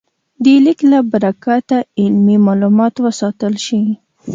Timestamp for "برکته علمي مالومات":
1.11-2.95